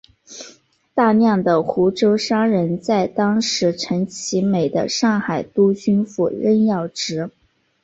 [0.95, 7.29] 大量的湖州商人在当时陈其美的上海督军府任要职。